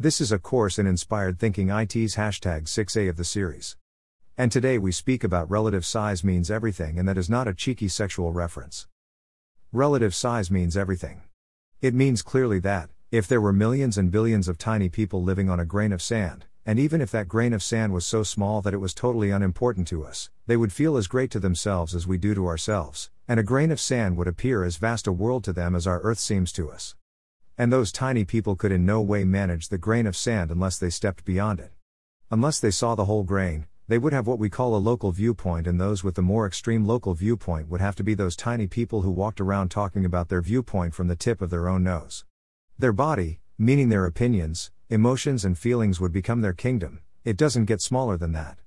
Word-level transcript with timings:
This 0.00 0.20
is 0.20 0.30
a 0.30 0.38
course 0.38 0.78
in 0.78 0.86
inspired 0.86 1.40
thinking 1.40 1.70
IT's 1.70 2.14
hashtag 2.14 2.66
6A 2.66 3.08
of 3.08 3.16
the 3.16 3.24
series. 3.24 3.76
And 4.36 4.52
today 4.52 4.78
we 4.78 4.92
speak 4.92 5.24
about 5.24 5.50
relative 5.50 5.84
size 5.84 6.22
means 6.22 6.52
everything 6.52 7.00
and 7.00 7.08
that 7.08 7.18
is 7.18 7.28
not 7.28 7.48
a 7.48 7.52
cheeky 7.52 7.88
sexual 7.88 8.32
reference. 8.32 8.86
Relative 9.72 10.14
size 10.14 10.52
means 10.52 10.76
everything. 10.76 11.22
It 11.82 11.94
means 11.94 12.22
clearly 12.22 12.60
that, 12.60 12.90
if 13.10 13.26
there 13.26 13.40
were 13.40 13.52
millions 13.52 13.98
and 13.98 14.12
billions 14.12 14.46
of 14.46 14.56
tiny 14.56 14.88
people 14.88 15.20
living 15.20 15.50
on 15.50 15.58
a 15.58 15.64
grain 15.64 15.90
of 15.92 16.00
sand, 16.00 16.44
and 16.64 16.78
even 16.78 17.00
if 17.00 17.10
that 17.10 17.26
grain 17.26 17.52
of 17.52 17.60
sand 17.60 17.92
was 17.92 18.06
so 18.06 18.22
small 18.22 18.62
that 18.62 18.74
it 18.74 18.80
was 18.80 18.94
totally 18.94 19.32
unimportant 19.32 19.88
to 19.88 20.04
us, 20.04 20.30
they 20.46 20.56
would 20.56 20.72
feel 20.72 20.96
as 20.96 21.08
great 21.08 21.32
to 21.32 21.40
themselves 21.40 21.92
as 21.92 22.06
we 22.06 22.18
do 22.18 22.36
to 22.36 22.46
ourselves, 22.46 23.10
and 23.26 23.40
a 23.40 23.42
grain 23.42 23.72
of 23.72 23.80
sand 23.80 24.16
would 24.16 24.28
appear 24.28 24.62
as 24.62 24.76
vast 24.76 25.08
a 25.08 25.12
world 25.12 25.42
to 25.42 25.52
them 25.52 25.74
as 25.74 25.88
our 25.88 26.00
earth 26.02 26.20
seems 26.20 26.52
to 26.52 26.70
us. 26.70 26.94
And 27.60 27.72
those 27.72 27.90
tiny 27.90 28.24
people 28.24 28.54
could 28.54 28.70
in 28.70 28.86
no 28.86 29.02
way 29.02 29.24
manage 29.24 29.68
the 29.68 29.78
grain 29.78 30.06
of 30.06 30.16
sand 30.16 30.52
unless 30.52 30.78
they 30.78 30.90
stepped 30.90 31.24
beyond 31.24 31.58
it. 31.58 31.72
Unless 32.30 32.60
they 32.60 32.70
saw 32.70 32.94
the 32.94 33.06
whole 33.06 33.24
grain, 33.24 33.66
they 33.88 33.98
would 33.98 34.12
have 34.12 34.28
what 34.28 34.38
we 34.38 34.48
call 34.48 34.76
a 34.76 34.78
local 34.78 35.10
viewpoint, 35.10 35.66
and 35.66 35.80
those 35.80 36.04
with 36.04 36.14
the 36.14 36.22
more 36.22 36.46
extreme 36.46 36.84
local 36.84 37.14
viewpoint 37.14 37.68
would 37.68 37.80
have 37.80 37.96
to 37.96 38.04
be 38.04 38.14
those 38.14 38.36
tiny 38.36 38.68
people 38.68 39.02
who 39.02 39.10
walked 39.10 39.40
around 39.40 39.70
talking 39.70 40.04
about 40.04 40.28
their 40.28 40.40
viewpoint 40.40 40.94
from 40.94 41.08
the 41.08 41.16
tip 41.16 41.42
of 41.42 41.50
their 41.50 41.68
own 41.68 41.82
nose. 41.82 42.24
Their 42.78 42.92
body, 42.92 43.40
meaning 43.58 43.88
their 43.88 44.06
opinions, 44.06 44.70
emotions 44.88 45.44
and 45.44 45.58
feelings 45.58 46.00
would 46.00 46.12
become 46.12 46.42
their 46.42 46.52
kingdom, 46.52 47.00
it 47.24 47.36
doesn't 47.36 47.64
get 47.64 47.82
smaller 47.82 48.16
than 48.16 48.30
that. 48.32 48.58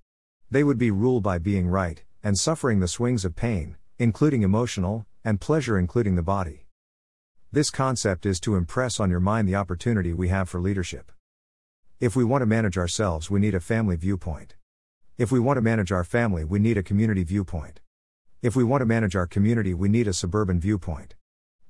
They 0.50 0.66
would 0.66 0.78
be 0.78 0.92
ruled 0.92 1.24
by 1.24 1.38
being 1.38 1.70
right, 1.70 2.04
and 2.22 2.38
suffering 2.38 2.82
the 2.82 2.90
swings 2.90 3.24
of 3.24 3.38
pain, 3.38 3.78
including 4.00 4.42
emotional, 4.42 5.06
and 5.24 5.40
pleasure, 5.40 5.80
including 5.80 6.16
the 6.16 6.24
body. 6.24 6.61
This 7.54 7.70
concept 7.70 8.26
is 8.26 8.40
to 8.42 8.56
impress 8.56 8.98
on 8.98 9.10
your 9.10 9.20
mind 9.20 9.46
the 9.46 9.58
opportunity 9.58 10.14
we 10.14 10.30
have 10.30 10.48
for 10.48 10.62
leadership. 10.62 11.12
If 12.00 12.16
we 12.16 12.24
want 12.24 12.44
to 12.44 12.46
manage 12.46 12.78
ourselves, 12.78 13.30
we 13.30 13.42
need 13.42 13.54
a 13.54 13.60
family 13.60 13.98
viewpoint. 13.98 14.56
If 15.18 15.34
we 15.34 15.40
want 15.42 15.58
to 15.58 15.62
manage 15.62 15.92
our 15.92 16.06
family, 16.06 16.46
we 16.46 16.60
need 16.60 16.78
a 16.78 16.82
community 16.82 17.26
viewpoint. 17.26 17.82
If 18.42 18.56
we 18.56 18.64
want 18.64 18.80
to 18.80 18.86
manage 18.86 19.18
our 19.18 19.28
community, 19.28 19.74
we 19.74 19.90
need 19.90 20.08
a 20.08 20.14
suburban 20.14 20.62
viewpoint. 20.62 21.16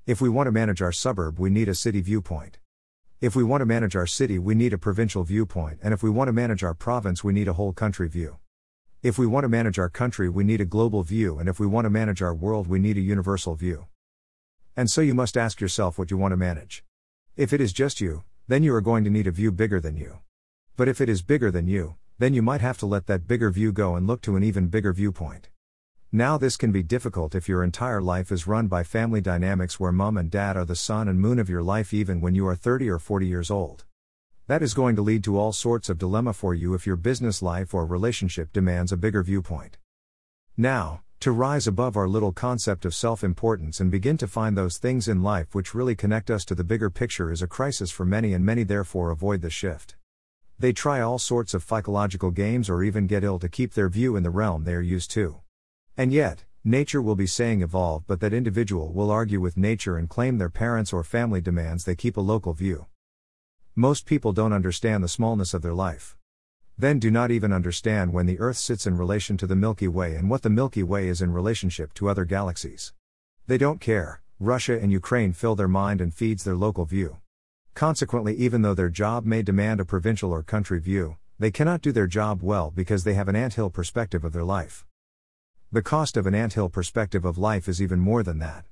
If 0.06 0.22
we 0.22 0.30
want 0.30 0.46
to 0.46 0.52
manage 0.52 0.84
our 0.84 0.92
suburb, 0.92 1.40
we 1.40 1.50
need 1.50 1.68
a 1.68 1.74
city 1.74 2.00
viewpoint. 2.00 2.60
If 3.20 3.36
we 3.36 3.44
want 3.44 3.62
to 3.62 3.66
manage 3.66 3.96
our 3.96 4.06
city, 4.06 4.38
we 4.38 4.54
need 4.54 4.74
a 4.74 4.78
provincial 4.78 5.24
viewpoint, 5.24 5.80
and 5.82 5.96
if 5.96 6.04
we 6.04 6.12
want 6.12 6.28
to 6.28 6.34
manage 6.34 6.64
our 6.64 6.76
province, 6.76 7.24
we 7.24 7.34
need 7.34 7.48
a 7.48 7.54
whole 7.54 7.74
country 7.74 8.08
view. 8.08 8.38
If 9.02 9.18
we 9.18 9.26
want 9.26 9.46
to 9.46 9.50
manage 9.50 9.80
our 9.80 9.90
country, 9.90 10.30
we 10.30 10.44
need 10.44 10.62
a 10.62 10.66
global 10.66 11.02
view, 11.02 11.40
and 11.40 11.50
if 11.50 11.60
we 11.60 11.66
want 11.66 11.86
to 11.86 11.90
manage 11.90 12.22
our 12.22 12.36
world, 12.36 12.68
we 12.68 12.78
need 12.78 12.98
a 12.98 13.02
universal 13.02 13.56
view. 13.56 13.88
And 14.76 14.90
so 14.90 15.02
you 15.02 15.14
must 15.14 15.38
ask 15.38 15.60
yourself 15.60 15.98
what 15.98 16.12
you 16.12 16.18
want 16.18 16.32
to 16.32 16.38
manage. 16.38 16.84
If 17.36 17.52
it 17.52 17.62
is 17.62 17.74
just 17.74 18.00
you, 18.00 18.24
then 18.48 18.64
you 18.64 18.74
are 18.74 18.82
going 18.82 19.04
to 19.04 19.10
need 19.10 19.28
a 19.28 19.32
view 19.32 19.52
bigger 19.52 19.80
than 19.80 19.98
you. 19.98 20.20
But 20.78 20.88
if 20.88 21.02
it 21.02 21.10
is 21.10 21.22
bigger 21.22 21.52
than 21.52 21.68
you, 21.68 21.96
then 22.20 22.34
you 22.34 22.42
might 22.42 22.62
have 22.62 22.78
to 22.78 22.86
let 22.86 23.08
that 23.08 23.28
bigger 23.28 23.50
view 23.50 23.72
go 23.72 23.96
and 23.96 24.08
look 24.08 24.22
to 24.22 24.36
an 24.36 24.44
even 24.44 24.68
bigger 24.68 24.94
viewpoint. 24.94 25.50
Now, 26.14 26.38
this 26.38 26.58
can 26.58 26.72
be 26.72 26.84
difficult 26.84 27.36
if 27.36 27.48
your 27.48 27.64
entire 27.64 28.02
life 28.02 28.32
is 28.32 28.48
run 28.48 28.68
by 28.68 28.84
family 28.84 29.22
dynamics 29.22 29.80
where 29.80 29.92
mom 29.92 30.18
and 30.18 30.30
dad 30.30 30.58
are 30.58 30.66
the 30.66 30.76
sun 30.76 31.08
and 31.08 31.20
moon 31.20 31.40
of 31.40 31.50
your 31.50 31.64
life 31.64 31.94
even 31.94 32.20
when 32.22 32.36
you 32.36 32.46
are 32.48 32.56
30 32.56 32.90
or 32.90 33.00
40 33.00 33.28
years 33.28 33.50
old. 33.50 33.86
That 34.48 34.62
is 34.62 34.74
going 34.74 34.96
to 34.98 35.02
lead 35.02 35.24
to 35.24 35.38
all 35.38 35.54
sorts 35.54 35.90
of 35.90 35.98
dilemma 35.98 36.34
for 36.34 36.54
you 36.54 36.74
if 36.74 36.86
your 36.86 36.98
business 36.98 37.42
life 37.42 37.74
or 37.74 37.86
relationship 37.86 38.52
demands 38.52 38.92
a 38.92 38.98
bigger 38.98 39.24
viewpoint. 39.24 39.78
Now, 40.58 41.04
to 41.22 41.32
rise 41.32 41.68
above 41.68 41.96
our 41.96 42.08
little 42.08 42.32
concept 42.32 42.84
of 42.84 42.96
self 42.96 43.24
importance 43.24 43.80
and 43.80 43.92
begin 43.92 44.18
to 44.18 44.28
find 44.28 44.58
those 44.58 44.80
things 44.80 45.08
in 45.08 45.22
life 45.22 45.54
which 45.54 45.76
really 45.76 45.94
connect 45.94 46.32
us 46.32 46.44
to 46.44 46.56
the 46.56 46.64
bigger 46.64 46.90
picture 46.90 47.32
is 47.32 47.44
a 47.44 47.48
crisis 47.48 47.92
for 47.92 48.06
many, 48.06 48.34
and 48.34 48.44
many 48.44 48.64
therefore 48.64 49.12
avoid 49.12 49.42
the 49.42 49.50
shift. 49.52 49.96
They 50.58 50.74
try 50.74 51.00
all 51.00 51.20
sorts 51.20 51.54
of 51.54 51.62
psychological 51.62 52.32
games 52.32 52.72
or 52.72 52.84
even 52.84 53.06
get 53.06 53.24
ill 53.24 53.38
to 53.38 53.50
keep 53.50 53.76
their 53.76 53.88
view 53.88 54.16
in 54.16 54.24
the 54.24 54.32
realm 54.32 54.64
they 54.64 54.74
are 54.74 54.82
used 54.82 55.12
to. 55.12 55.42
And 55.96 56.12
yet, 56.12 56.46
nature 56.64 57.04
will 57.04 57.16
be 57.16 57.28
saying 57.28 57.62
evolve, 57.62 58.04
but 58.08 58.20
that 58.22 58.34
individual 58.34 58.92
will 58.92 59.12
argue 59.12 59.40
with 59.40 59.58
nature 59.58 59.98
and 59.98 60.10
claim 60.10 60.40
their 60.40 60.50
parents 60.50 60.92
or 60.92 61.04
family 61.04 61.40
demands 61.40 61.84
they 61.84 61.94
keep 61.94 62.18
a 62.18 62.22
local 62.22 62.54
view. 62.54 62.88
Most 63.76 64.08
people 64.08 64.34
don't 64.34 64.54
understand 64.54 65.04
the 65.04 65.08
smallness 65.08 65.54
of 65.54 65.62
their 65.62 65.76
life. 65.76 66.18
Then 66.78 67.00
do 67.00 67.12
not 67.12 67.32
even 67.32 67.54
understand 67.54 68.14
when 68.14 68.26
the 68.26 68.40
Earth 68.40 68.58
sits 68.58 68.88
in 68.88 68.98
relation 68.98 69.38
to 69.38 69.48
the 69.48 69.56
Milky 69.56 69.88
Way 69.88 70.16
and 70.16 70.30
what 70.30 70.42
the 70.42 70.50
Milky 70.50 70.84
Way 70.84 71.08
is 71.08 71.22
in 71.22 71.32
relationship 71.32 71.94
to 71.96 72.10
other 72.10 72.26
galaxies. 72.26 72.94
They 73.48 73.58
don't 73.58 73.82
care, 73.82 74.22
Russia 74.40 74.80
and 74.80 74.92
Ukraine 74.92 75.34
fill 75.34 75.56
their 75.56 75.68
mind 75.68 76.02
and 76.02 76.14
feeds 76.14 76.44
their 76.44 76.56
local 76.56 76.86
view. 76.86 77.18
Consequently, 77.76 78.36
even 78.36 78.64
though 78.64 78.74
their 78.74 78.90
job 78.90 79.26
may 79.26 79.42
demand 79.42 79.80
a 79.80 79.86
provincial 79.86 80.32
or 80.32 80.44
country 80.44 80.80
view, 80.80 81.18
they 81.38 81.52
cannot 81.52 81.82
do 81.82 81.92
their 81.92 82.08
job 82.08 82.42
well 82.42 82.72
because 82.72 83.04
they 83.04 83.14
have 83.14 83.28
an 83.28 83.36
anthill 83.36 83.70
perspective 83.70 84.24
of 84.24 84.34
their 84.34 84.44
life. 84.44 84.86
The 85.72 85.82
cost 85.82 86.18
of 86.18 86.28
an 86.28 86.36
anthill 86.36 86.70
perspective 86.70 87.24
of 87.26 87.38
life 87.38 87.68
is 87.68 87.82
even 87.82 88.00
more 88.00 88.24
than 88.24 88.40
that. 88.40 88.66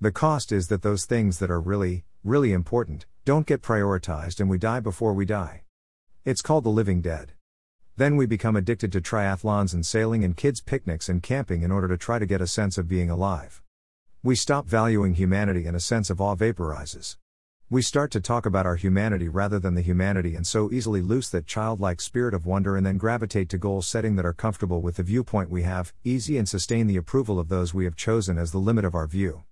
The 0.00 0.12
cost 0.12 0.50
is 0.50 0.68
that 0.68 0.82
those 0.82 1.04
things 1.04 1.40
that 1.40 1.50
are 1.50 1.60
really, 1.60 2.04
really 2.24 2.52
important, 2.52 3.06
don't 3.24 3.46
get 3.46 3.62
prioritized 3.62 4.40
and 4.40 4.48
we 4.48 4.58
die 4.58 4.80
before 4.80 5.12
we 5.12 5.24
die. 5.24 5.62
It's 6.24 6.42
called 6.42 6.64
the 6.64 6.70
living 6.70 7.00
dead. 7.00 7.32
Then 7.98 8.14
we 8.14 8.26
become 8.26 8.54
addicted 8.54 8.92
to 8.92 9.00
triathlons 9.00 9.74
and 9.74 9.84
sailing 9.84 10.22
and 10.22 10.36
kids' 10.36 10.60
picnics 10.60 11.08
and 11.08 11.20
camping 11.20 11.62
in 11.62 11.72
order 11.72 11.88
to 11.88 11.96
try 11.96 12.20
to 12.20 12.26
get 12.26 12.40
a 12.40 12.46
sense 12.46 12.78
of 12.78 12.86
being 12.86 13.10
alive. 13.10 13.60
We 14.22 14.36
stop 14.36 14.68
valuing 14.68 15.14
humanity 15.14 15.66
and 15.66 15.74
a 15.74 15.80
sense 15.80 16.08
of 16.08 16.20
awe 16.20 16.36
vaporizes. 16.36 17.16
We 17.68 17.82
start 17.82 18.12
to 18.12 18.20
talk 18.20 18.46
about 18.46 18.66
our 18.66 18.76
humanity 18.76 19.28
rather 19.28 19.58
than 19.58 19.74
the 19.74 19.82
humanity 19.82 20.36
and 20.36 20.46
so 20.46 20.70
easily 20.70 21.02
lose 21.02 21.28
that 21.30 21.48
childlike 21.48 22.00
spirit 22.00 22.34
of 22.34 22.46
wonder 22.46 22.76
and 22.76 22.86
then 22.86 22.98
gravitate 22.98 23.48
to 23.48 23.58
goal 23.58 23.82
setting 23.82 24.14
that 24.14 24.24
are 24.24 24.32
comfortable 24.32 24.80
with 24.80 24.94
the 24.94 25.02
viewpoint 25.02 25.50
we 25.50 25.64
have, 25.64 25.92
easy 26.04 26.38
and 26.38 26.48
sustain 26.48 26.86
the 26.86 26.96
approval 26.96 27.40
of 27.40 27.48
those 27.48 27.74
we 27.74 27.84
have 27.84 27.96
chosen 27.96 28.38
as 28.38 28.52
the 28.52 28.58
limit 28.58 28.84
of 28.84 28.94
our 28.94 29.08
view. 29.08 29.42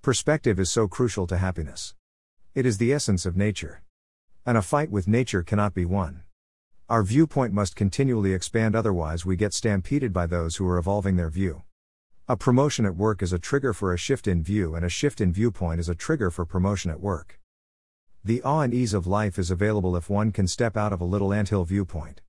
Perspective 0.00 0.58
is 0.58 0.70
so 0.70 0.88
crucial 0.88 1.26
to 1.26 1.36
happiness. 1.36 1.94
It 2.54 2.64
is 2.64 2.78
the 2.78 2.94
essence 2.94 3.26
of 3.26 3.36
nature. 3.36 3.82
And 4.46 4.56
a 4.56 4.62
fight 4.62 4.90
with 4.90 5.06
nature 5.06 5.42
cannot 5.42 5.74
be 5.74 5.84
won. 5.84 6.22
Our 6.90 7.02
viewpoint 7.02 7.52
must 7.52 7.76
continually 7.76 8.32
expand, 8.32 8.74
otherwise, 8.74 9.26
we 9.26 9.36
get 9.36 9.52
stampeded 9.52 10.10
by 10.10 10.26
those 10.26 10.56
who 10.56 10.66
are 10.66 10.78
evolving 10.78 11.16
their 11.16 11.28
view. 11.28 11.64
A 12.26 12.34
promotion 12.34 12.86
at 12.86 12.96
work 12.96 13.22
is 13.22 13.30
a 13.30 13.38
trigger 13.38 13.74
for 13.74 13.92
a 13.92 13.98
shift 13.98 14.26
in 14.26 14.42
view, 14.42 14.74
and 14.74 14.86
a 14.86 14.88
shift 14.88 15.20
in 15.20 15.30
viewpoint 15.30 15.80
is 15.80 15.90
a 15.90 15.94
trigger 15.94 16.30
for 16.30 16.46
promotion 16.46 16.90
at 16.90 17.02
work. 17.02 17.38
The 18.24 18.42
awe 18.42 18.62
and 18.62 18.72
ease 18.72 18.94
of 18.94 19.06
life 19.06 19.38
is 19.38 19.50
available 19.50 19.96
if 19.96 20.08
one 20.08 20.32
can 20.32 20.46
step 20.46 20.78
out 20.78 20.94
of 20.94 21.02
a 21.02 21.04
little 21.04 21.30
anthill 21.30 21.66
viewpoint. 21.66 22.22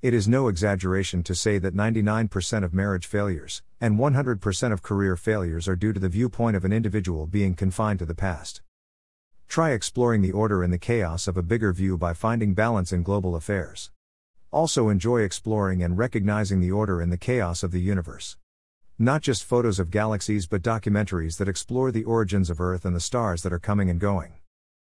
It 0.00 0.14
is 0.14 0.28
no 0.28 0.46
exaggeration 0.46 1.24
to 1.24 1.34
say 1.34 1.58
that 1.58 1.74
99% 1.74 2.62
of 2.62 2.72
marriage 2.72 3.06
failures, 3.06 3.62
and 3.80 3.98
100% 3.98 4.72
of 4.72 4.80
career 4.80 5.16
failures 5.16 5.66
are 5.66 5.74
due 5.74 5.92
to 5.92 5.98
the 5.98 6.08
viewpoint 6.08 6.54
of 6.54 6.64
an 6.64 6.72
individual 6.72 7.26
being 7.26 7.54
confined 7.54 7.98
to 7.98 8.06
the 8.06 8.14
past. 8.14 8.62
Try 9.48 9.72
exploring 9.72 10.22
the 10.22 10.30
order 10.30 10.62
in 10.62 10.70
the 10.70 10.78
chaos 10.78 11.26
of 11.26 11.36
a 11.36 11.42
bigger 11.42 11.72
view 11.72 11.98
by 11.98 12.14
finding 12.14 12.54
balance 12.54 12.92
in 12.92 13.02
global 13.02 13.34
affairs. 13.34 13.90
Also, 14.54 14.88
enjoy 14.88 15.22
exploring 15.22 15.82
and 15.82 15.98
recognizing 15.98 16.60
the 16.60 16.70
order 16.70 17.02
in 17.02 17.10
the 17.10 17.16
chaos 17.16 17.64
of 17.64 17.72
the 17.72 17.80
universe. 17.80 18.36
Not 19.00 19.20
just 19.20 19.42
photos 19.42 19.80
of 19.80 19.90
galaxies, 19.90 20.46
but 20.46 20.62
documentaries 20.62 21.38
that 21.38 21.48
explore 21.48 21.90
the 21.90 22.04
origins 22.04 22.50
of 22.50 22.60
Earth 22.60 22.84
and 22.84 22.94
the 22.94 23.00
stars 23.00 23.42
that 23.42 23.52
are 23.52 23.58
coming 23.58 23.90
and 23.90 23.98
going. 23.98 24.34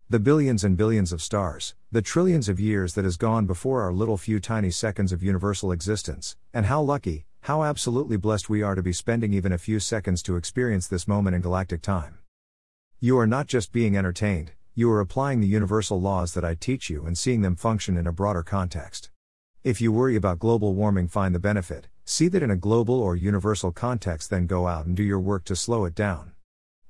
The 0.09 0.21
billions 0.21 0.65
and 0.65 0.75
billions 0.75 1.12
of 1.12 1.21
stars, 1.21 1.75
the 1.93 2.01
trillions 2.01 2.49
of 2.49 2.59
years 2.59 2.95
that 2.95 3.05
has 3.05 3.19
gone 3.19 3.45
before 3.45 3.83
our 3.83 3.93
little 3.93 4.17
few 4.17 4.41
tiny 4.41 4.71
seconds 4.71 5.12
of 5.12 5.23
universal 5.23 5.71
existence, 5.71 6.39
and 6.55 6.65
how 6.65 6.81
lucky, 6.81 7.27
how 7.43 7.62
absolutely 7.62 8.17
blessed 8.17 8.49
we 8.49 8.62
are 8.62 8.75
to 8.75 8.83
be 8.83 8.95
spending 8.95 9.34
even 9.34 9.53
a 9.53 9.59
few 9.59 9.81
seconds 9.81 10.23
to 10.23 10.37
experience 10.37 10.87
this 10.87 11.07
moment 11.07 11.37
in 11.37 11.43
galactic 11.43 11.83
time. 11.83 12.21
You 13.01 13.19
are 13.19 13.27
not 13.27 13.49
just 13.49 13.71
being 13.71 13.99
entertained, 13.99 14.53
you 14.75 14.91
are 14.91 15.01
applying 15.01 15.41
the 15.41 15.47
universal 15.47 16.01
laws 16.01 16.33
that 16.33 16.43
I 16.43 16.55
teach 16.55 16.89
you 16.89 17.05
and 17.05 17.19
seeing 17.19 17.43
them 17.43 17.55
function 17.55 17.99
in 17.99 18.07
a 18.07 18.12
broader 18.12 18.42
context. 18.42 19.10
If 19.65 19.81
you 19.81 19.93
worry 19.93 20.16
about 20.16 20.39
global 20.39 20.75
warming, 20.75 21.09
find 21.09 21.34
the 21.34 21.41
benefit, 21.41 21.89
See 22.10 22.28
that 22.28 22.43
in 22.43 22.51
a 22.51 22.57
global 22.57 23.03
or 23.03 23.16
universal 23.16 23.71
context, 23.71 24.31
then 24.31 24.47
go 24.47 24.66
out 24.66 24.87
and 24.87 24.97
do 24.97 25.03
your 25.03 25.21
work 25.21 25.45
to 25.45 25.55
slow 25.55 25.84
it 25.84 25.95
down. 25.95 26.33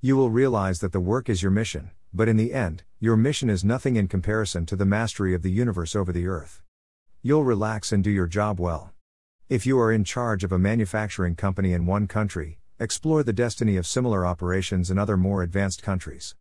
You 0.00 0.16
will 0.16 0.30
realize 0.30 0.78
that 0.78 0.92
the 0.92 1.00
work 1.00 1.28
is 1.28 1.42
your 1.42 1.50
mission, 1.50 1.90
but 2.14 2.28
in 2.28 2.36
the 2.36 2.54
end, 2.54 2.84
your 3.00 3.16
mission 3.16 3.50
is 3.50 3.64
nothing 3.64 3.96
in 3.96 4.06
comparison 4.06 4.64
to 4.66 4.76
the 4.76 4.84
mastery 4.84 5.34
of 5.34 5.42
the 5.42 5.50
universe 5.50 5.96
over 5.96 6.12
the 6.12 6.28
earth. 6.28 6.62
You'll 7.20 7.42
relax 7.42 7.90
and 7.90 8.04
do 8.04 8.10
your 8.10 8.28
job 8.28 8.60
well. 8.60 8.92
If 9.48 9.66
you 9.66 9.76
are 9.80 9.90
in 9.90 10.04
charge 10.04 10.44
of 10.44 10.52
a 10.52 10.58
manufacturing 10.58 11.34
company 11.34 11.72
in 11.72 11.84
one 11.84 12.06
country, 12.06 12.60
explore 12.78 13.24
the 13.24 13.32
destiny 13.32 13.76
of 13.76 13.88
similar 13.88 14.24
operations 14.24 14.88
in 14.88 15.00
other 15.00 15.16
more 15.16 15.42
advanced 15.42 15.82
countries. 15.82 16.36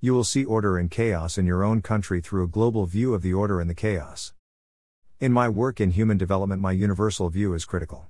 You 0.00 0.14
will 0.14 0.24
see 0.24 0.46
order 0.46 0.78
and 0.78 0.90
chaos 0.90 1.36
in 1.36 1.44
your 1.44 1.62
own 1.62 1.82
country 1.82 2.22
through 2.22 2.44
a 2.44 2.48
global 2.48 2.86
view 2.86 3.12
of 3.12 3.20
the 3.20 3.34
order 3.34 3.60
and 3.60 3.68
the 3.68 3.74
chaos. 3.74 4.32
In 5.24 5.32
my 5.32 5.48
work 5.48 5.80
in 5.80 5.92
human 5.92 6.18
development, 6.18 6.60
my 6.60 6.72
universal 6.72 7.30
view 7.30 7.54
is 7.54 7.64
critical. 7.64 8.08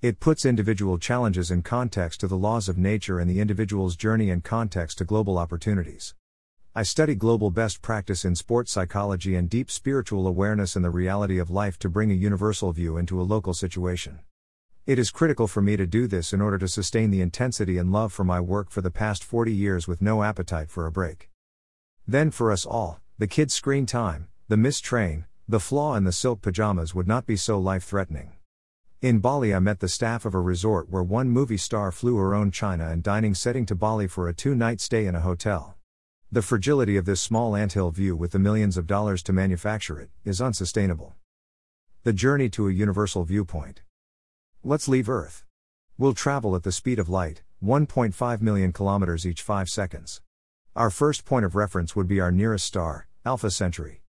It 0.00 0.20
puts 0.20 0.44
individual 0.44 0.98
challenges 0.98 1.50
in 1.50 1.62
context 1.62 2.20
to 2.20 2.28
the 2.28 2.36
laws 2.36 2.68
of 2.68 2.78
nature 2.78 3.18
and 3.18 3.28
the 3.28 3.40
individual's 3.40 3.96
journey 3.96 4.30
in 4.30 4.40
context 4.40 4.98
to 4.98 5.04
global 5.04 5.36
opportunities. 5.36 6.14
I 6.72 6.84
study 6.84 7.16
global 7.16 7.50
best 7.50 7.82
practice 7.82 8.24
in 8.24 8.36
sports 8.36 8.70
psychology 8.70 9.34
and 9.34 9.50
deep 9.50 9.68
spiritual 9.68 10.28
awareness 10.28 10.76
in 10.76 10.82
the 10.82 10.90
reality 10.90 11.40
of 11.40 11.50
life 11.50 11.76
to 11.80 11.88
bring 11.88 12.12
a 12.12 12.14
universal 12.14 12.70
view 12.70 12.98
into 12.98 13.20
a 13.20 13.26
local 13.26 13.52
situation. 13.52 14.20
It 14.86 14.96
is 14.96 15.10
critical 15.10 15.48
for 15.48 15.60
me 15.60 15.76
to 15.76 15.88
do 15.88 16.06
this 16.06 16.32
in 16.32 16.40
order 16.40 16.58
to 16.58 16.68
sustain 16.68 17.10
the 17.10 17.20
intensity 17.20 17.78
and 17.78 17.90
love 17.90 18.12
for 18.12 18.22
my 18.22 18.38
work 18.38 18.70
for 18.70 18.80
the 18.80 18.92
past 18.92 19.24
40 19.24 19.52
years 19.52 19.88
with 19.88 20.00
no 20.00 20.22
appetite 20.22 20.70
for 20.70 20.86
a 20.86 20.92
break. 20.92 21.30
Then, 22.06 22.30
for 22.30 22.52
us 22.52 22.64
all, 22.64 23.00
the 23.18 23.26
kids' 23.26 23.54
screen 23.54 23.86
time, 23.86 24.28
the 24.46 24.56
missed 24.56 24.84
train, 24.84 25.24
the 25.46 25.60
flaw 25.60 25.94
in 25.94 26.04
the 26.04 26.12
silk 26.12 26.40
pajamas 26.40 26.94
would 26.94 27.06
not 27.06 27.26
be 27.26 27.36
so 27.36 27.58
life 27.58 27.84
threatening. 27.84 28.32
In 29.02 29.18
Bali, 29.18 29.54
I 29.54 29.58
met 29.58 29.80
the 29.80 29.88
staff 29.88 30.24
of 30.24 30.34
a 30.34 30.40
resort 30.40 30.88
where 30.88 31.02
one 31.02 31.28
movie 31.28 31.58
star 31.58 31.92
flew 31.92 32.16
her 32.16 32.34
own 32.34 32.50
china 32.50 32.88
and 32.88 33.02
dining 33.02 33.34
setting 33.34 33.66
to 33.66 33.74
Bali 33.74 34.06
for 34.06 34.26
a 34.26 34.32
two 34.32 34.54
night 34.54 34.80
stay 34.80 35.04
in 35.04 35.14
a 35.14 35.20
hotel. 35.20 35.76
The 36.32 36.40
fragility 36.40 36.96
of 36.96 37.04
this 37.04 37.20
small 37.20 37.54
anthill 37.54 37.90
view 37.90 38.16
with 38.16 38.32
the 38.32 38.38
millions 38.38 38.78
of 38.78 38.86
dollars 38.86 39.22
to 39.24 39.34
manufacture 39.34 40.00
it 40.00 40.08
is 40.24 40.40
unsustainable. 40.40 41.14
The 42.04 42.14
journey 42.14 42.48
to 42.50 42.66
a 42.66 42.72
universal 42.72 43.24
viewpoint. 43.24 43.82
Let's 44.62 44.88
leave 44.88 45.10
Earth. 45.10 45.44
We'll 45.98 46.14
travel 46.14 46.56
at 46.56 46.62
the 46.62 46.72
speed 46.72 46.98
of 46.98 47.10
light, 47.10 47.42
1.5 47.62 48.40
million 48.40 48.72
kilometers 48.72 49.26
each 49.26 49.42
5 49.42 49.68
seconds. 49.68 50.22
Our 50.74 50.88
first 50.88 51.26
point 51.26 51.44
of 51.44 51.54
reference 51.54 51.94
would 51.94 52.08
be 52.08 52.18
our 52.18 52.32
nearest 52.32 52.64
star, 52.64 53.08
Alpha 53.26 53.50
Centauri. 53.50 54.03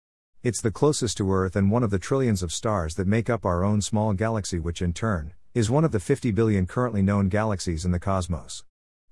It's 0.44 0.60
the 0.60 0.72
closest 0.72 1.18
to 1.18 1.32
Earth 1.32 1.54
and 1.54 1.70
one 1.70 1.84
of 1.84 1.90
the 1.90 2.00
trillions 2.00 2.42
of 2.42 2.52
stars 2.52 2.96
that 2.96 3.06
make 3.06 3.30
up 3.30 3.46
our 3.46 3.62
own 3.62 3.80
small 3.80 4.12
galaxy, 4.12 4.58
which 4.58 4.82
in 4.82 4.92
turn 4.92 5.34
is 5.54 5.70
one 5.70 5.84
of 5.84 5.92
the 5.92 6.00
50 6.00 6.32
billion 6.32 6.66
currently 6.66 7.00
known 7.00 7.28
galaxies 7.28 7.84
in 7.84 7.92
the 7.92 8.00
cosmos. 8.00 8.64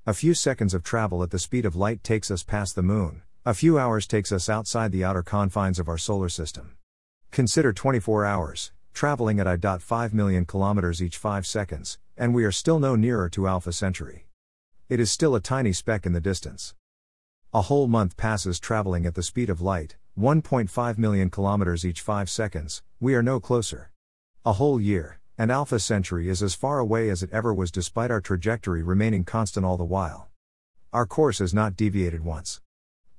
A 0.08 0.12
few 0.12 0.34
seconds 0.34 0.74
of 0.74 0.82
travel 0.82 1.22
at 1.22 1.30
the 1.30 1.38
speed 1.38 1.64
of 1.64 1.76
light 1.76 2.02
takes 2.02 2.32
us 2.32 2.42
past 2.42 2.74
the 2.74 2.82
moon, 2.82 3.22
a 3.46 3.54
few 3.54 3.78
hours 3.78 4.08
takes 4.08 4.32
us 4.32 4.48
outside 4.48 4.90
the 4.90 5.04
outer 5.04 5.22
confines 5.22 5.78
of 5.78 5.88
our 5.88 5.98
solar 5.98 6.28
system. 6.28 6.76
Consider 7.30 7.72
24 7.72 8.24
hours, 8.24 8.72
traveling 8.92 9.38
at 9.38 9.46
I.5 9.46 10.12
million 10.12 10.44
kilometers 10.44 11.00
each 11.00 11.16
5 11.16 11.46
seconds, 11.46 12.00
and 12.16 12.34
we 12.34 12.42
are 12.42 12.50
still 12.50 12.80
no 12.80 12.96
nearer 12.96 13.28
to 13.28 13.46
Alpha 13.46 13.72
Centauri. 13.72 14.26
It 14.88 14.98
is 14.98 15.12
still 15.12 15.36
a 15.36 15.40
tiny 15.40 15.72
speck 15.72 16.06
in 16.06 16.12
the 16.12 16.20
distance. 16.20 16.74
A 17.54 17.62
whole 17.62 17.86
month 17.86 18.16
passes 18.16 18.58
traveling 18.58 19.06
at 19.06 19.14
the 19.14 19.22
speed 19.22 19.48
of 19.48 19.60
light, 19.60 19.94
1.5 20.18 20.98
million 20.98 21.30
kilometers 21.30 21.84
each 21.84 22.00
5 22.00 22.28
seconds, 22.28 22.82
we 22.98 23.14
are 23.14 23.22
no 23.22 23.38
closer. 23.38 23.90
A 24.44 24.54
whole 24.54 24.80
year, 24.80 25.20
and 25.38 25.50
Alpha 25.50 25.78
Centauri 25.78 26.28
is 26.28 26.42
as 26.42 26.54
far 26.54 26.78
away 26.78 27.08
as 27.08 27.22
it 27.22 27.30
ever 27.32 27.54
was 27.54 27.70
despite 27.70 28.10
our 28.10 28.20
trajectory 28.20 28.82
remaining 28.82 29.24
constant 29.24 29.64
all 29.64 29.76
the 29.76 29.84
while. 29.84 30.28
Our 30.92 31.06
course 31.06 31.38
has 31.38 31.54
not 31.54 31.76
deviated 31.76 32.24
once. 32.24 32.60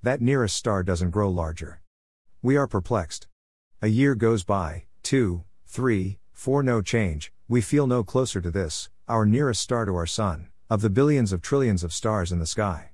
That 0.04 0.22
nearest 0.22 0.56
star 0.56 0.84
doesn't 0.84 1.12
grow 1.12 1.30
larger. 1.30 1.82
We 2.42 2.58
are 2.58 2.68
perplexed. 2.68 3.28
A 3.82 3.88
year 3.88 4.14
goes 4.14 4.44
by, 4.44 4.84
two, 5.02 5.46
three, 5.66 6.20
four, 6.32 6.62
no 6.62 6.82
change, 6.82 7.32
we 7.48 7.62
feel 7.62 7.88
no 7.88 8.04
closer 8.04 8.42
to 8.42 8.52
this, 8.52 8.90
our 9.08 9.26
nearest 9.26 9.62
star 9.62 9.86
to 9.86 9.96
our 9.96 10.06
Sun, 10.06 10.50
of 10.70 10.82
the 10.82 10.90
billions 10.90 11.32
of 11.32 11.42
trillions 11.42 11.84
of 11.84 11.94
stars 11.94 12.32
in 12.32 12.40
the 12.40 12.46
sky. 12.46 12.92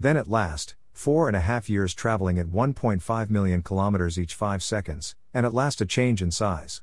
Then 0.00 0.16
at 0.16 0.28
last, 0.28 0.74
four 0.94 1.26
and 1.26 1.36
a 1.36 1.40
half 1.40 1.68
years 1.68 1.92
traveling 1.92 2.38
at 2.38 2.46
1.5 2.46 3.28
million 3.28 3.62
kilometers 3.62 4.18
each 4.18 4.32
five 4.32 4.62
seconds, 4.62 5.16
and 5.34 5.44
at 5.44 5.52
last 5.52 5.80
a 5.80 5.86
change 5.86 6.22
in 6.22 6.30
size. 6.30 6.82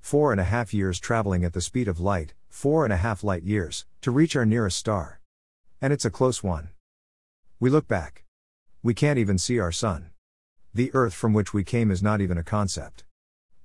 Four 0.00 0.32
and 0.32 0.40
a 0.40 0.44
half 0.44 0.72
years 0.72 0.98
traveling 0.98 1.44
at 1.44 1.52
the 1.52 1.60
speed 1.60 1.86
of 1.86 2.00
light, 2.00 2.32
four 2.48 2.84
and 2.84 2.92
a 2.92 2.96
half 2.96 3.22
light 3.22 3.42
years, 3.42 3.84
to 4.00 4.10
reach 4.10 4.34
our 4.34 4.46
nearest 4.46 4.78
star. 4.78 5.20
And 5.80 5.92
it's 5.92 6.06
a 6.06 6.10
close 6.10 6.42
one. 6.42 6.70
We 7.60 7.68
look 7.68 7.86
back. 7.86 8.24
We 8.82 8.94
can't 8.94 9.18
even 9.18 9.36
see 9.36 9.60
our 9.60 9.70
sun. 9.70 10.10
The 10.72 10.90
earth 10.94 11.12
from 11.12 11.34
which 11.34 11.52
we 11.52 11.62
came 11.62 11.90
is 11.90 12.02
not 12.02 12.22
even 12.22 12.38
a 12.38 12.42
concept. 12.42 13.04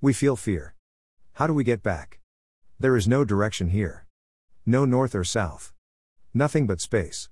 We 0.01 0.11
feel 0.11 0.35
fear. 0.35 0.75
How 1.33 1.47
do 1.47 1.53
we 1.53 1.63
get 1.63 1.81
back? 1.81 2.19
There 2.79 2.97
is 2.97 3.07
no 3.07 3.23
direction 3.23 3.69
here. 3.69 4.05
No 4.65 4.83
north 4.83 5.15
or 5.15 5.23
south. 5.23 5.73
Nothing 6.33 6.67
but 6.67 6.81
space. 6.81 7.29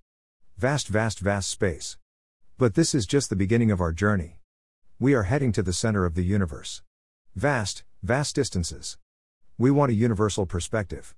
Vast, 0.57 0.87
vast, 0.87 1.19
vast 1.19 1.49
space. 1.49 1.97
But 2.59 2.75
this 2.75 2.93
is 2.93 3.07
just 3.07 3.31
the 3.31 3.35
beginning 3.35 3.71
of 3.71 3.81
our 3.81 3.91
journey. 3.91 4.39
We 4.99 5.15
are 5.15 5.23
heading 5.23 5.51
to 5.53 5.63
the 5.63 5.73
center 5.73 6.05
of 6.05 6.13
the 6.13 6.23
universe. 6.23 6.83
Vast, 7.35 7.83
vast 8.03 8.35
distances. 8.35 8.99
We 9.57 9.71
want 9.71 9.91
a 9.91 9.95
universal 9.95 10.45
perspective. 10.45 11.15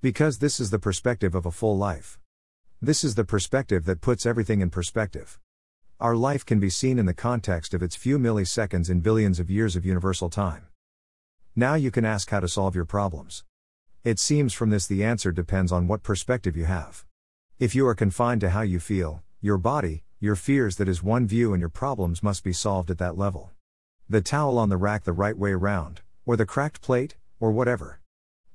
Because 0.00 0.38
this 0.38 0.58
is 0.58 0.70
the 0.70 0.78
perspective 0.78 1.34
of 1.34 1.44
a 1.44 1.50
full 1.50 1.76
life. 1.76 2.18
This 2.80 3.04
is 3.04 3.14
the 3.14 3.24
perspective 3.24 3.84
that 3.84 4.00
puts 4.00 4.24
everything 4.24 4.62
in 4.62 4.70
perspective. 4.70 5.38
Our 6.00 6.16
life 6.16 6.46
can 6.46 6.60
be 6.60 6.70
seen 6.70 6.98
in 6.98 7.04
the 7.04 7.12
context 7.12 7.74
of 7.74 7.82
its 7.82 7.94
few 7.94 8.18
milliseconds 8.18 8.88
in 8.88 9.00
billions 9.00 9.38
of 9.38 9.50
years 9.50 9.76
of 9.76 9.84
universal 9.84 10.30
time. 10.30 10.66
Now 11.54 11.74
you 11.74 11.90
can 11.90 12.06
ask 12.06 12.30
how 12.30 12.40
to 12.40 12.48
solve 12.48 12.74
your 12.74 12.86
problems. 12.86 13.44
It 14.02 14.18
seems 14.18 14.54
from 14.54 14.70
this 14.70 14.86
the 14.86 15.04
answer 15.04 15.30
depends 15.30 15.72
on 15.72 15.88
what 15.88 16.02
perspective 16.02 16.56
you 16.56 16.64
have. 16.64 17.04
If 17.58 17.74
you 17.74 17.86
are 17.86 17.94
confined 17.94 18.40
to 18.40 18.48
how 18.48 18.62
you 18.62 18.80
feel, 18.80 19.22
your 19.42 19.58
body, 19.58 20.04
your 20.20 20.36
fears, 20.36 20.76
that 20.76 20.88
is 20.88 21.02
one 21.02 21.26
view, 21.26 21.54
and 21.54 21.60
your 21.60 21.70
problems 21.70 22.22
must 22.22 22.44
be 22.44 22.52
solved 22.52 22.90
at 22.90 22.98
that 22.98 23.16
level 23.16 23.52
the 24.10 24.20
towel 24.20 24.58
on 24.58 24.68
the 24.68 24.76
rack 24.76 25.04
the 25.04 25.12
right 25.12 25.38
way 25.38 25.54
round, 25.54 26.00
or 26.26 26.36
the 26.36 26.44
cracked 26.44 26.80
plate, 26.80 27.14
or 27.38 27.52
whatever. 27.52 28.00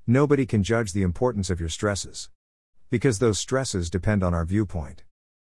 Nobody 0.06 0.46
can 0.46 0.64
judge 0.64 0.92
the 0.92 1.02
importance 1.02 1.50
of 1.50 1.62
your 1.62 1.70
stresses. 1.70 2.30
Because 2.90 3.20
those 3.20 3.40
stresses 3.40 3.90
depend 3.90 4.22
on 4.22 4.34
our 4.34 4.44
viewpoint. 4.44 5.04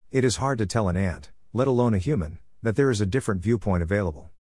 It 0.10 0.24
is 0.24 0.38
hard 0.38 0.60
to 0.60 0.66
tell 0.66 0.88
an 0.88 0.96
ant, 0.96 1.32
let 1.52 1.68
alone 1.68 1.94
a 1.94 1.98
human, 1.98 2.40
that 2.64 2.78
there 2.78 2.90
is 2.90 3.02
a 3.02 3.06
different 3.06 3.42
viewpoint 3.42 3.84
available. 3.84 4.32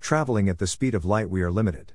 Traveling 0.00 0.48
at 0.48 0.56
the 0.56 0.66
speed 0.66 0.94
of 0.94 1.04
light, 1.04 1.28
we 1.28 1.42
are 1.42 1.50
limited. 1.50 1.92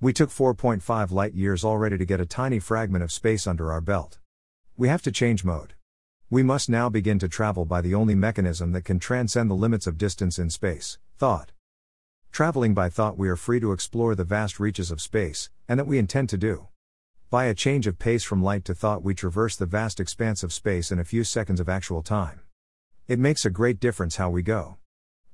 We 0.00 0.14
took 0.14 0.30
4.5 0.30 1.10
light 1.12 1.34
years 1.34 1.64
already 1.64 1.98
to 1.98 2.06
get 2.06 2.18
a 2.18 2.24
tiny 2.24 2.60
fragment 2.60 3.04
of 3.04 3.12
space 3.12 3.46
under 3.46 3.70
our 3.70 3.82
belt. 3.82 4.20
We 4.74 4.88
have 4.88 5.02
to 5.02 5.12
change 5.12 5.44
mode. 5.44 5.74
We 6.32 6.42
must 6.42 6.70
now 6.70 6.88
begin 6.88 7.18
to 7.18 7.28
travel 7.28 7.66
by 7.66 7.82
the 7.82 7.94
only 7.94 8.14
mechanism 8.14 8.72
that 8.72 8.86
can 8.86 8.98
transcend 8.98 9.50
the 9.50 9.54
limits 9.54 9.86
of 9.86 9.98
distance 9.98 10.38
in 10.38 10.48
space 10.48 10.96
thought. 11.18 11.52
Traveling 12.30 12.72
by 12.72 12.88
thought, 12.88 13.18
we 13.18 13.28
are 13.28 13.36
free 13.36 13.60
to 13.60 13.72
explore 13.72 14.14
the 14.14 14.24
vast 14.24 14.58
reaches 14.58 14.90
of 14.90 15.02
space, 15.02 15.50
and 15.68 15.78
that 15.78 15.86
we 15.86 15.98
intend 15.98 16.30
to 16.30 16.38
do. 16.38 16.68
By 17.28 17.44
a 17.44 17.54
change 17.54 17.86
of 17.86 17.98
pace 17.98 18.24
from 18.24 18.42
light 18.42 18.64
to 18.64 18.74
thought, 18.74 19.02
we 19.02 19.12
traverse 19.12 19.56
the 19.56 19.66
vast 19.66 20.00
expanse 20.00 20.42
of 20.42 20.54
space 20.54 20.90
in 20.90 20.98
a 20.98 21.04
few 21.04 21.22
seconds 21.22 21.60
of 21.60 21.68
actual 21.68 22.02
time. 22.02 22.40
It 23.06 23.18
makes 23.18 23.44
a 23.44 23.50
great 23.50 23.78
difference 23.78 24.16
how 24.16 24.30
we 24.30 24.40
go. 24.40 24.78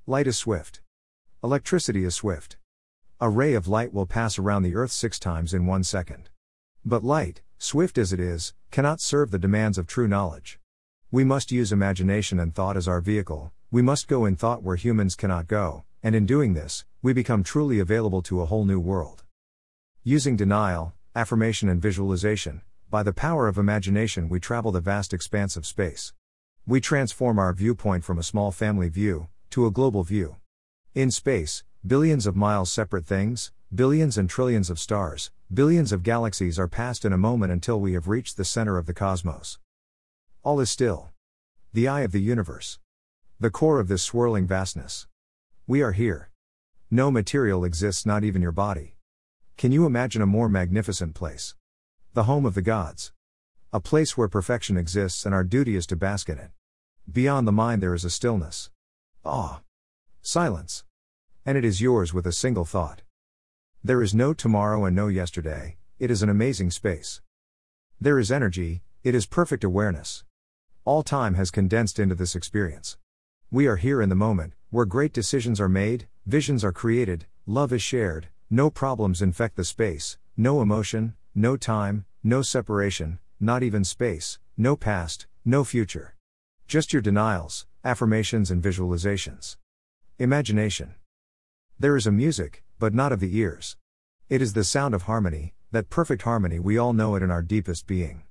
Light 0.04 0.26
is 0.26 0.36
swift. 0.36 0.80
Electricity 1.44 2.04
is 2.04 2.16
swift. 2.16 2.56
A 3.20 3.30
ray 3.30 3.54
of 3.54 3.68
light 3.68 3.92
will 3.94 4.06
pass 4.06 4.36
around 4.36 4.64
the 4.64 4.74
Earth 4.74 4.90
six 4.90 5.20
times 5.20 5.54
in 5.54 5.64
one 5.64 5.84
second. 5.84 6.28
But 6.84 7.04
light, 7.04 7.42
swift 7.56 7.98
as 7.98 8.12
it 8.12 8.18
is, 8.18 8.52
cannot 8.72 9.00
serve 9.00 9.30
the 9.30 9.38
demands 9.38 9.78
of 9.78 9.86
true 9.86 10.08
knowledge. 10.08 10.58
We 11.10 11.24
must 11.24 11.50
use 11.50 11.72
imagination 11.72 12.38
and 12.38 12.54
thought 12.54 12.76
as 12.76 12.86
our 12.86 13.00
vehicle, 13.00 13.50
we 13.70 13.80
must 13.80 14.08
go 14.08 14.26
in 14.26 14.36
thought 14.36 14.62
where 14.62 14.76
humans 14.76 15.16
cannot 15.16 15.46
go, 15.46 15.84
and 16.02 16.14
in 16.14 16.26
doing 16.26 16.52
this, 16.52 16.84
we 17.00 17.14
become 17.14 17.42
truly 17.42 17.78
available 17.78 18.20
to 18.24 18.42
a 18.42 18.44
whole 18.44 18.66
new 18.66 18.78
world. 18.78 19.24
Using 20.04 20.36
denial, 20.36 20.92
affirmation, 21.16 21.70
and 21.70 21.80
visualization, 21.80 22.60
by 22.90 23.02
the 23.02 23.14
power 23.14 23.48
of 23.48 23.56
imagination, 23.56 24.28
we 24.28 24.38
travel 24.38 24.70
the 24.70 24.82
vast 24.82 25.14
expanse 25.14 25.56
of 25.56 25.64
space. 25.64 26.12
We 26.66 26.78
transform 26.78 27.38
our 27.38 27.54
viewpoint 27.54 28.04
from 28.04 28.18
a 28.18 28.22
small 28.22 28.52
family 28.52 28.90
view 28.90 29.28
to 29.48 29.64
a 29.64 29.70
global 29.70 30.02
view. 30.02 30.36
In 30.94 31.10
space, 31.10 31.64
billions 31.86 32.26
of 32.26 32.36
miles 32.36 32.70
separate 32.70 33.06
things, 33.06 33.50
billions 33.74 34.18
and 34.18 34.28
trillions 34.28 34.68
of 34.68 34.78
stars, 34.78 35.30
billions 35.52 35.90
of 35.90 36.02
galaxies 36.02 36.58
are 36.58 36.68
passed 36.68 37.06
in 37.06 37.14
a 37.14 37.16
moment 37.16 37.50
until 37.50 37.80
we 37.80 37.94
have 37.94 38.08
reached 38.08 38.36
the 38.36 38.44
center 38.44 38.76
of 38.76 38.84
the 38.84 38.92
cosmos. 38.92 39.58
All 40.42 40.60
is 40.60 40.70
still. 40.70 41.10
The 41.72 41.88
eye 41.88 42.02
of 42.02 42.12
the 42.12 42.20
universe. 42.20 42.78
The 43.40 43.50
core 43.50 43.80
of 43.80 43.88
this 43.88 44.02
swirling 44.02 44.46
vastness. 44.46 45.06
We 45.66 45.82
are 45.82 45.92
here. 45.92 46.30
No 46.90 47.10
material 47.10 47.64
exists, 47.64 48.06
not 48.06 48.24
even 48.24 48.40
your 48.40 48.52
body. 48.52 48.94
Can 49.56 49.72
you 49.72 49.84
imagine 49.84 50.22
a 50.22 50.26
more 50.26 50.48
magnificent 50.48 51.14
place? 51.14 51.54
The 52.14 52.24
home 52.24 52.46
of 52.46 52.54
the 52.54 52.62
gods. 52.62 53.12
A 53.72 53.80
place 53.80 54.16
where 54.16 54.28
perfection 54.28 54.76
exists 54.76 55.26
and 55.26 55.34
our 55.34 55.44
duty 55.44 55.76
is 55.76 55.86
to 55.88 55.96
bask 55.96 56.28
in 56.28 56.38
it. 56.38 56.50
Beyond 57.10 57.46
the 57.46 57.52
mind 57.52 57.82
there 57.82 57.94
is 57.94 58.04
a 58.04 58.10
stillness. 58.10 58.70
Awe. 59.24 59.60
Silence. 60.22 60.84
And 61.44 61.58
it 61.58 61.64
is 61.64 61.80
yours 61.80 62.14
with 62.14 62.26
a 62.26 62.32
single 62.32 62.64
thought. 62.64 63.02
There 63.82 64.02
is 64.02 64.14
no 64.14 64.32
tomorrow 64.32 64.84
and 64.84 64.94
no 64.94 65.08
yesterday, 65.08 65.76
it 65.98 66.10
is 66.10 66.22
an 66.22 66.28
amazing 66.28 66.70
space. 66.70 67.20
There 68.00 68.18
is 68.18 68.30
energy, 68.30 68.82
it 69.02 69.14
is 69.14 69.26
perfect 69.26 69.64
awareness. 69.64 70.24
All 70.88 71.02
time 71.02 71.34
has 71.34 71.50
condensed 71.50 71.98
into 71.98 72.14
this 72.14 72.34
experience. 72.34 72.96
We 73.50 73.66
are 73.66 73.76
here 73.76 74.00
in 74.00 74.08
the 74.08 74.14
moment, 74.14 74.54
where 74.70 74.86
great 74.86 75.12
decisions 75.12 75.60
are 75.60 75.68
made, 75.68 76.08
visions 76.24 76.64
are 76.64 76.72
created, 76.72 77.26
love 77.44 77.74
is 77.74 77.82
shared, 77.82 78.28
no 78.48 78.70
problems 78.70 79.20
infect 79.20 79.56
the 79.56 79.64
space, 79.64 80.16
no 80.34 80.62
emotion, 80.62 81.12
no 81.34 81.58
time, 81.58 82.06
no 82.24 82.40
separation, 82.40 83.18
not 83.38 83.62
even 83.62 83.84
space, 83.84 84.38
no 84.56 84.76
past, 84.76 85.26
no 85.44 85.62
future. 85.62 86.14
Just 86.66 86.94
your 86.94 87.02
denials, 87.02 87.66
affirmations, 87.84 88.50
and 88.50 88.62
visualizations. 88.62 89.58
Imagination. 90.18 90.94
There 91.78 91.98
is 91.98 92.06
a 92.06 92.10
music, 92.10 92.64
but 92.78 92.94
not 92.94 93.12
of 93.12 93.20
the 93.20 93.36
ears. 93.36 93.76
It 94.30 94.40
is 94.40 94.54
the 94.54 94.64
sound 94.64 94.94
of 94.94 95.02
harmony, 95.02 95.52
that 95.70 95.90
perfect 95.90 96.22
harmony 96.22 96.58
we 96.58 96.78
all 96.78 96.94
know 96.94 97.14
it 97.14 97.22
in 97.22 97.30
our 97.30 97.42
deepest 97.42 97.86
being. 97.86 98.22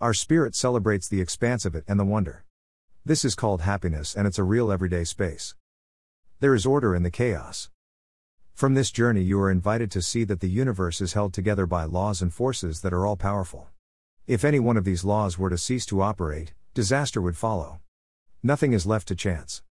Our 0.00 0.14
spirit 0.14 0.54
celebrates 0.54 1.08
the 1.08 1.20
expanse 1.20 1.64
of 1.64 1.74
it 1.74 1.82
and 1.88 1.98
the 1.98 2.04
wonder. 2.04 2.44
This 3.04 3.24
is 3.24 3.34
called 3.34 3.62
happiness 3.62 4.14
and 4.14 4.28
it's 4.28 4.38
a 4.38 4.44
real 4.44 4.70
everyday 4.70 5.02
space. 5.02 5.56
There 6.38 6.54
is 6.54 6.64
order 6.64 6.94
in 6.94 7.02
the 7.02 7.10
chaos. 7.10 7.68
From 8.54 8.74
this 8.74 8.92
journey, 8.92 9.22
you 9.22 9.40
are 9.40 9.50
invited 9.50 9.90
to 9.90 10.00
see 10.00 10.22
that 10.22 10.38
the 10.38 10.48
universe 10.48 11.00
is 11.00 11.14
held 11.14 11.34
together 11.34 11.66
by 11.66 11.82
laws 11.82 12.22
and 12.22 12.32
forces 12.32 12.82
that 12.82 12.92
are 12.92 13.04
all 13.04 13.16
powerful. 13.16 13.70
If 14.28 14.44
any 14.44 14.60
one 14.60 14.76
of 14.76 14.84
these 14.84 15.04
laws 15.04 15.36
were 15.36 15.50
to 15.50 15.58
cease 15.58 15.84
to 15.86 16.00
operate, 16.00 16.54
disaster 16.74 17.20
would 17.20 17.36
follow. 17.36 17.80
Nothing 18.40 18.74
is 18.74 18.86
left 18.86 19.08
to 19.08 19.16
chance. 19.16 19.64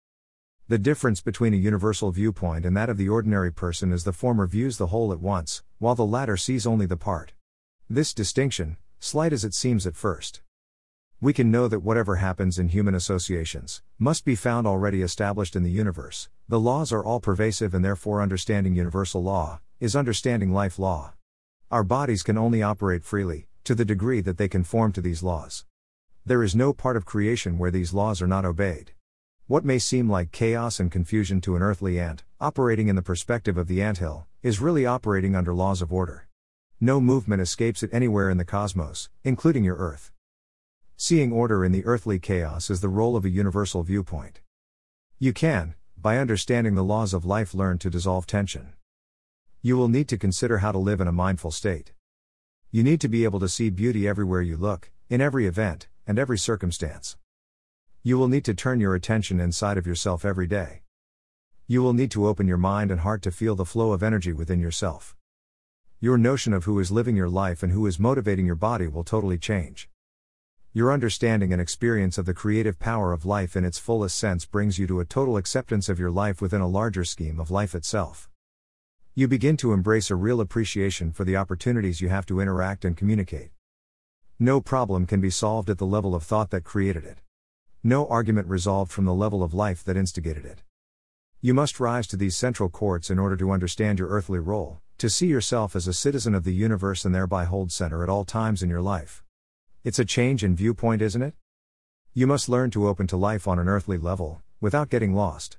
The 0.68 0.80
difference 0.80 1.22
between 1.22 1.54
a 1.54 1.58
universal 1.58 2.10
viewpoint 2.10 2.66
and 2.66 2.76
that 2.76 2.90
of 2.90 2.98
the 2.98 3.10
ordinary 3.10 3.54
person 3.54 3.92
is 3.92 4.06
the 4.06 4.12
former 4.12 4.48
views 4.48 4.80
the 4.80 4.88
whole 4.88 5.14
at 5.14 5.20
once, 5.20 5.62
while 5.78 5.94
the 5.94 6.04
latter 6.04 6.36
sees 6.36 6.66
only 6.66 6.88
the 6.88 6.98
part. 6.98 7.34
This 7.88 8.12
distinction, 8.12 8.78
slight 9.00 9.34
as 9.34 9.44
it 9.44 9.54
seems 9.54 9.86
at 9.86 9.96
first, 9.96 10.42
we 11.22 11.34
can 11.34 11.50
know 11.50 11.68
that 11.68 11.80
whatever 11.80 12.18
happens 12.18 12.60
in 12.60 12.68
human 12.68 12.94
associations 12.94 13.82
must 13.98 14.26
be 14.26 14.36
found 14.36 14.68
already 14.68 15.02
established 15.02 15.56
in 15.56 15.64
the 15.64 15.72
universe. 15.72 16.30
The 16.50 16.60
laws 16.60 16.92
are 16.92 17.04
all 17.04 17.20
pervasive, 17.20 17.74
and 17.74 17.84
therefore, 17.84 18.22
understanding 18.22 18.76
universal 18.76 19.24
law 19.24 19.62
is 19.80 19.96
understanding 19.96 20.52
life 20.52 20.78
law. 20.78 21.14
Our 21.72 21.84
bodies 21.84 22.22
can 22.22 22.38
only 22.38 22.62
operate 22.62 23.04
freely, 23.04 23.48
to 23.64 23.74
the 23.74 23.86
degree 23.86 24.22
that 24.22 24.38
they 24.38 24.48
conform 24.48 24.92
to 24.92 25.02
these 25.02 25.24
laws. 25.24 25.66
There 26.26 26.44
is 26.44 26.56
no 26.56 26.74
part 26.74 26.98
of 26.98 27.06
creation 27.06 27.58
where 27.58 27.72
these 27.72 27.94
laws 27.94 28.22
are 28.22 28.28
not 28.28 28.46
obeyed. 28.46 28.92
What 29.48 29.66
may 29.66 29.80
seem 29.80 30.10
like 30.10 30.32
chaos 30.32 30.80
and 30.80 30.92
confusion 30.92 31.40
to 31.42 31.56
an 31.56 31.62
earthly 31.62 32.00
ant, 32.00 32.24
operating 32.42 32.88
in 32.88 32.96
the 32.96 33.02
perspective 33.02 33.58
of 33.58 33.68
the 33.68 33.82
anthill, 33.82 34.28
is 34.44 34.62
really 34.62 34.86
operating 34.86 35.36
under 35.36 35.54
laws 35.54 35.82
of 35.82 35.94
order. 35.94 36.25
No 36.86 37.02
movement 37.02 37.42
escapes 37.42 37.82
it 37.82 37.90
anywhere 37.92 38.30
in 38.30 38.38
the 38.38 38.46
cosmos, 38.46 39.10
including 39.24 39.64
your 39.64 39.78
Earth. 39.78 40.12
Seeing 40.96 41.32
order 41.32 41.66
in 41.66 41.72
the 41.72 41.84
earthly 41.84 42.20
chaos 42.20 42.70
is 42.70 42.80
the 42.80 42.90
role 42.90 43.16
of 43.16 43.26
a 43.26 43.30
universal 43.32 43.82
viewpoint. 43.82 44.42
You 45.18 45.34
can, 45.34 45.74
by 45.98 46.20
understanding 46.20 46.76
the 46.76 46.84
laws 46.84 47.12
of 47.16 47.26
life, 47.26 47.56
learn 47.56 47.80
to 47.80 47.90
dissolve 47.90 48.28
tension. 48.28 48.74
You 49.64 49.78
will 49.78 49.88
need 49.88 50.08
to 50.10 50.18
consider 50.20 50.60
how 50.60 50.72
to 50.74 50.78
live 50.78 51.02
in 51.02 51.08
a 51.08 51.12
mindful 51.12 51.50
state. 51.50 51.92
You 52.70 52.84
need 52.84 53.02
to 53.02 53.10
be 53.10 53.24
able 53.24 53.40
to 53.40 53.50
see 53.50 53.72
beauty 53.72 54.08
everywhere 54.08 54.44
you 54.44 54.56
look, 54.56 54.92
in 55.10 55.22
every 55.22 55.48
event, 55.48 55.88
and 56.06 56.20
every 56.20 56.38
circumstance. 56.38 57.18
You 58.04 58.20
will 58.20 58.28
need 58.28 58.46
to 58.46 58.54
turn 58.54 58.80
your 58.80 58.94
attention 58.94 59.40
inside 59.40 59.80
of 59.80 59.88
yourself 59.88 60.24
every 60.24 60.46
day. 60.46 60.84
You 61.66 61.82
will 61.82 61.94
need 61.94 62.12
to 62.12 62.28
open 62.28 62.48
your 62.48 62.58
mind 62.58 62.92
and 62.92 63.00
heart 63.00 63.24
to 63.24 63.32
feel 63.32 63.56
the 63.56 63.66
flow 63.66 63.92
of 63.92 64.04
energy 64.04 64.34
within 64.34 64.60
yourself. 64.60 65.16
Your 66.02 66.18
notion 66.18 66.52
of 66.52 66.66
who 66.66 66.78
is 66.80 66.92
living 66.92 67.16
your 67.16 67.30
life 67.30 67.64
and 67.64 67.72
who 67.72 67.88
is 67.88 67.98
motivating 67.98 68.46
your 68.46 68.56
body 68.56 68.86
will 68.86 69.06
totally 69.06 69.38
change. 69.38 69.88
Your 70.74 70.92
understanding 70.92 71.54
and 71.54 71.62
experience 71.62 72.18
of 72.18 72.26
the 72.26 72.34
creative 72.34 72.78
power 72.78 73.14
of 73.14 73.26
life 73.26 73.56
in 73.56 73.64
its 73.64 73.80
fullest 73.80 74.18
sense 74.18 74.46
brings 74.46 74.78
you 74.78 74.88
to 74.88 75.00
a 75.00 75.06
total 75.06 75.38
acceptance 75.38 75.88
of 75.88 75.98
your 75.98 76.12
life 76.12 76.42
within 76.42 76.60
a 76.60 76.68
larger 76.68 77.06
scheme 77.06 77.40
of 77.40 77.50
life 77.50 77.74
itself. 77.74 78.30
You 79.14 79.30
begin 79.30 79.56
to 79.58 79.72
embrace 79.72 80.12
a 80.12 80.16
real 80.16 80.42
appreciation 80.42 81.14
for 81.14 81.24
the 81.24 81.38
opportunities 81.38 82.02
you 82.02 82.10
have 82.10 82.26
to 82.26 82.42
interact 82.42 82.84
and 82.84 82.98
communicate. 82.98 83.52
No 84.38 84.60
problem 84.60 85.06
can 85.06 85.22
be 85.22 85.30
solved 85.30 85.70
at 85.70 85.78
the 85.78 85.86
level 85.86 86.14
of 86.14 86.24
thought 86.24 86.50
that 86.50 86.66
created 86.66 87.06
it. 87.06 87.20
No 87.84 88.06
argument 88.08 88.50
resolved 88.50 88.92
from 88.92 89.06
the 89.06 89.14
level 89.14 89.44
of 89.44 89.54
life 89.54 89.82
that 89.86 89.96
instigated 89.96 90.44
it. 90.44 90.62
You 91.40 91.54
must 91.54 91.80
rise 91.80 92.06
to 92.08 92.18
these 92.18 92.36
central 92.36 92.68
courts 92.68 93.10
in 93.10 93.18
order 93.18 93.38
to 93.38 93.52
understand 93.52 93.98
your 93.98 94.10
earthly 94.10 94.40
role, 94.40 94.82
to 94.98 95.10
see 95.10 95.28
yourself 95.28 95.76
as 95.76 95.88
a 95.88 95.94
citizen 95.94 96.34
of 96.34 96.44
the 96.44 96.54
universe 96.54 97.04
and 97.04 97.14
thereby 97.14 97.44
hold 97.44 97.72
center 97.72 98.02
at 98.02 98.10
all 98.10 98.24
times 98.24 98.64
in 98.64 98.70
your 98.70 98.82
life. 98.82 99.24
It's 99.84 100.00
a 100.00 100.06
change 100.06 100.44
in 100.44 100.56
viewpoint, 100.56 101.02
isn't 101.02 101.22
it? 101.22 101.34
You 102.14 102.28
must 102.28 102.48
learn 102.48 102.72
to 102.72 102.88
open 102.88 103.08
to 103.08 103.18
life 103.18 103.48
on 103.48 103.60
an 103.60 103.68
earthly 103.68 103.98
level, 103.98 104.42
without 104.62 104.90
getting 104.90 105.14
lost. 105.14 105.58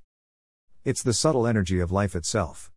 It's 0.84 1.02
the 1.02 1.12
subtle 1.12 1.46
energy 1.46 1.80
of 1.80 1.92
life 1.92 2.16
itself. 2.16 2.70